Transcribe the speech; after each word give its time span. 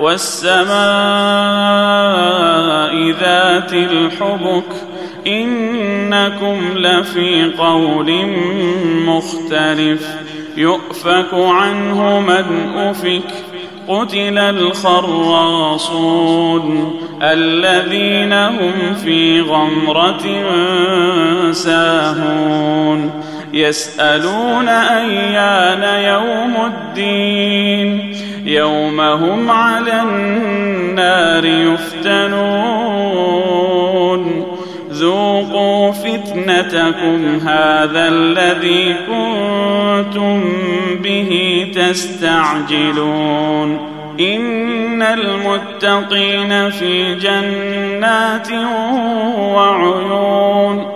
والسماء 0.00 0.66
ذات 3.10 3.72
الحبك 3.72 4.64
إنكم 5.26 6.58
لفي 6.76 7.52
قول 7.58 8.26
مختلف 9.06 10.06
يؤفك 10.56 11.34
عنه 11.34 12.20
من 12.20 12.44
أفك 12.76 13.46
قتل 13.88 14.38
الخراصون 14.38 15.86
الذين 17.22 18.32
هم 18.32 18.94
في 19.04 19.40
غمرة 19.40 20.22
ساهون 21.52 23.10
يسألون 23.52 24.68
أيان 24.68 26.04
يوم 26.04 26.56
الدين. 26.66 28.16
يوم 28.44 29.00
هم 29.00 29.50
على 29.50 30.02
النار 30.02 31.44
يفتنون. 31.44 32.96
ذوقوا 34.90 35.92
فتنتكم 35.92 37.48
هذا 37.48 38.08
الذي 38.08 38.96
كنتم 39.08 40.44
به 41.02 41.66
تستعجلون. 41.76 43.78
إن 44.20 45.02
المتقين 45.02 46.70
في 46.70 47.14
جنات 47.14 48.48
وعيون. 49.38 50.95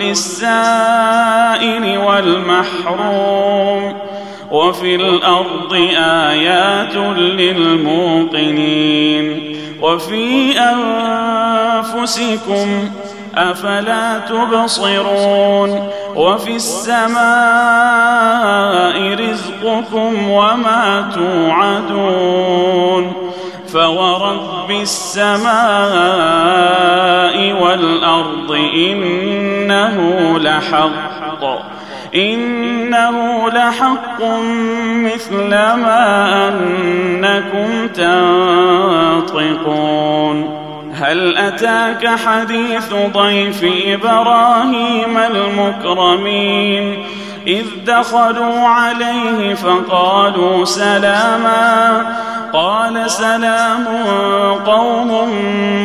للسائل 0.00 1.08
والمحروم 1.98 3.94
وفي 4.50 4.94
الأرض 4.94 5.72
آيات 5.98 6.94
للموقنين 7.18 8.78
وفي 9.82 10.58
أنفسكم 11.78 12.90
أفلا 13.34 14.18
تبصرون 14.18 15.88
وفي 16.16 16.56
السماء 16.56 17.18
رزقكم 19.14 20.30
وما 20.30 21.10
توعدون 21.14 23.12
فورب 23.72 24.70
السماء 24.70 25.48
والأرض 27.62 28.50
إنه 29.78 30.38
لحق. 30.38 31.44
إنه 32.14 33.50
لحق 33.50 34.22
مثل 35.04 35.48
ما 35.48 36.48
أنكم 36.48 37.88
تنطقون. 39.24 40.58
هل 40.94 41.36
أتاك 41.36 42.06
حديث 42.06 42.94
ضيف 43.12 43.64
إبراهيم 43.86 45.18
المكرمين؟ 45.18 47.04
إذ 47.46 47.64
دخلوا 47.86 48.58
عليه 48.58 49.54
فقالوا 49.54 50.64
سلاما. 50.64 52.02
قال 52.52 53.10
سلام 53.10 53.84
قوم 54.66 55.30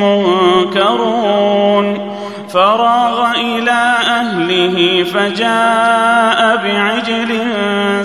منكرون. 0.03 2.12
فراغ 2.53 3.31
إلى 3.31 3.95
أهله 4.07 5.03
فجاء 5.03 6.57
بعجل 6.57 7.39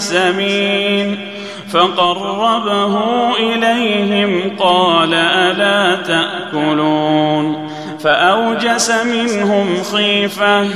سمين 0.01 1.29
فقربه 1.73 2.97
إليهم 3.37 4.57
قال 4.59 5.15
ألا 5.15 6.03
تأكلون 6.03 7.69
فأوجس 8.01 8.91
منهم 8.91 9.83
خيفة 9.93 10.67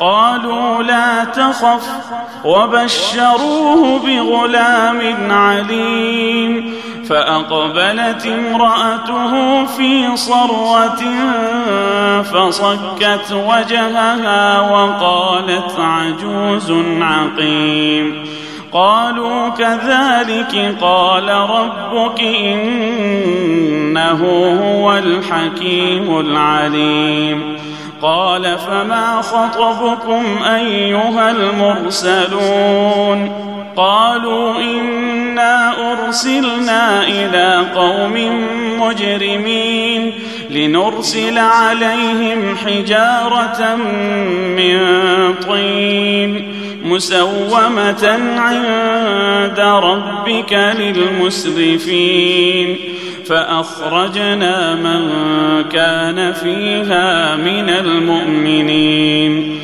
قالوا 0.00 0.82
لا 0.82 1.24
تخف 1.24 1.88
وبشروه 2.44 3.98
بغلام 3.98 5.30
عليم 5.30 6.74
فأقبلت 7.08 8.26
امرأته 8.26 9.64
في 9.64 10.16
صره 10.16 11.00
فصكت 12.22 13.32
وجهها 13.32 14.60
وقالت 14.60 15.72
عجوز 15.78 16.72
عقيم. 17.00 18.24
قالوا 18.72 19.48
كذلك 19.48 20.76
قال 20.80 21.28
ربك 21.28 22.20
إنه 22.20 24.20
هو 24.62 24.92
الحكيم 24.92 26.20
العليم. 26.20 27.56
قال 28.02 28.58
فما 28.58 29.22
خطبكم 29.22 30.42
أيها 30.42 31.30
المرسلون؟ 31.30 33.43
قالوا 33.76 34.60
إنا 34.60 35.74
أرسلنا 35.92 37.02
إلى 37.02 37.66
قوم 37.74 38.14
مجرمين 38.80 40.12
لنرسل 40.50 41.38
عليهم 41.38 42.56
حجارة 42.56 43.76
من 44.56 44.78
طين 45.34 46.54
مسومة 46.84 48.18
عند 48.36 49.60
ربك 49.60 50.52
للمسرفين 50.78 52.76
فأخرجنا 53.26 54.74
من 54.74 55.10
كان 55.68 56.32
فيها 56.32 57.36
من 57.36 57.68
المؤمنين 57.68 59.63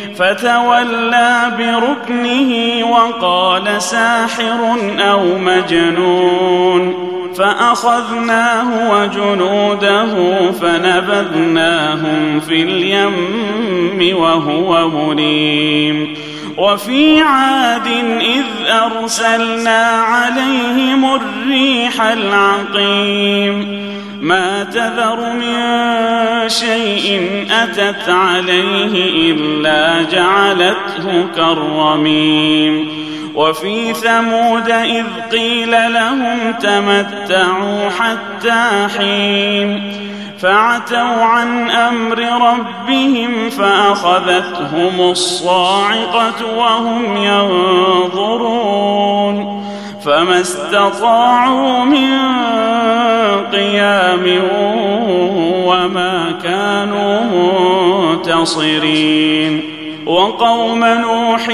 فتولى 0.15 1.51
بركنه 1.57 2.83
وقال 2.85 3.81
ساحر 3.81 4.77
أو 4.99 5.37
مجنون 5.37 7.11
فأخذناه 7.35 8.91
وجنوده 8.91 10.13
فنبذناهم 10.51 12.39
في 12.39 12.63
اليم 12.63 14.17
وهو 14.17 14.87
مليم 14.89 16.13
وفي 16.57 17.21
عاد 17.21 17.87
إذ 18.21 18.71
أرسلنا 18.71 19.85
عليهم 19.85 21.15
الريح 21.15 22.01
العقيم 22.01 23.81
ما 24.21 24.63
تذر 24.63 25.33
من 25.33 25.59
شيء 26.49 27.45
أتت 27.51 28.09
عليه 28.09 29.31
إلا 29.31 30.03
جعلته 30.11 31.27
كالرميم. 31.35 33.01
وفي 33.35 33.93
ثمود 33.93 34.69
إذ 34.69 35.05
قيل 35.31 35.93
لهم 35.93 36.51
تمتعوا 36.51 37.89
حتى 37.89 38.87
حين. 38.97 39.93
فعتوا 40.39 41.23
عن 41.23 41.69
أمر 41.69 42.19
ربهم 42.19 43.49
فأخذتهم 43.49 45.01
الصاعقة 45.01 46.57
وهم 46.57 47.17
ينظرون. 47.17 48.61
فما 50.05 50.41
استطاعوا 50.41 51.85
من 51.85 52.17
قيام 53.71 54.25
وما 55.65 56.33
كانوا 56.43 57.19
منتصرين 58.13 59.61
وقوم 60.05 60.85
نوح 60.85 61.49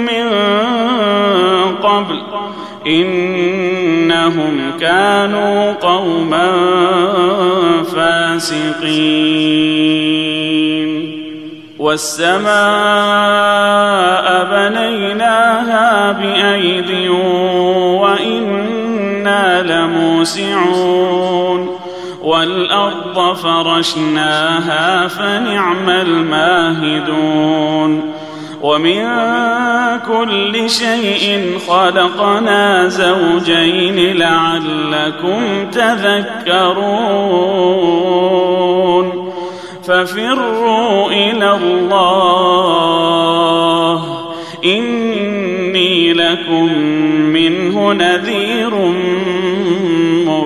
من 0.00 0.28
قبل 1.82 2.22
إنهم 2.86 4.72
كانوا 4.80 5.72
قوما 5.72 6.52
فاسقين 7.94 9.32
والسماء 11.78 12.52
بنيناها 14.52 16.12
بأيد 16.12 17.10
لموسعون 19.62 21.22
والارض 22.22 23.36
فرشناها 23.36 25.08
فنعم 25.08 25.90
الماهدون 25.90 27.42
ومن 28.62 29.02
كل 30.06 30.70
شيء 30.70 31.58
خلقنا 31.68 32.88
زوجين 32.88 34.16
لعلكم 34.16 35.70
تذكرون 35.72 37.12
ففروا 39.84 41.10
إلى 41.10 41.54
الله 41.54 42.62
اني 44.64 46.12
لكم 46.12 46.78
منه 47.32 47.92
نذير 47.92 48.74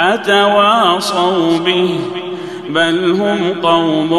أتواصوا 0.00 1.58
به 1.58 1.98
بل 2.68 3.10
هم 3.10 3.60
قوم 3.62 4.10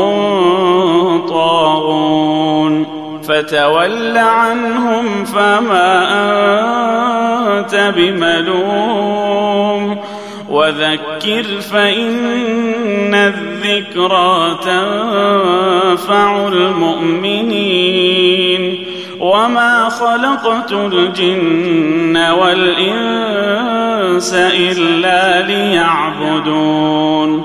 طاغون 1.29 2.87
فتول 3.23 4.17
عنهم 4.17 5.25
فما 5.25 6.07
أنت 7.59 7.93
بملوم 7.97 9.27
وذكر 10.49 11.43
فإن 11.71 13.15
الذكرى 13.15 14.57
تنفع 14.65 16.47
المؤمنين 16.47 17.87
وما 19.37 19.89
خلقت 19.89 20.71
الجن 20.71 22.17
والإنس 22.17 24.33
إلا 24.33 25.47
ليعبدون. 25.47 27.43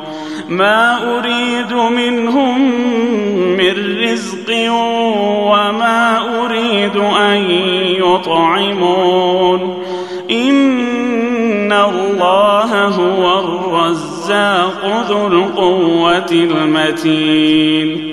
ما 0.48 1.18
أريد 1.18 1.72
منهم 1.72 2.70
من 3.56 4.02
رزق 4.02 4.48
وما 5.52 6.18
أريد 6.44 6.96
أن 6.96 7.50
يطعمون. 8.00 9.82
إن 10.30 11.72
الله 11.72 12.84
هو 12.84 13.40
الرزاق 13.40 15.04
ذو 15.08 15.26
القوة 15.26 16.32
المتين. 16.32 18.12